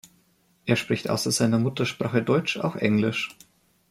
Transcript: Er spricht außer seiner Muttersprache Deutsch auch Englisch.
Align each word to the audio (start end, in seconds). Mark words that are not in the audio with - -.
Er 0.65 0.77
spricht 0.77 1.11
außer 1.11 1.31
seiner 1.31 1.59
Muttersprache 1.59 2.23
Deutsch 2.23 2.57
auch 2.57 2.75
Englisch. 2.75 3.37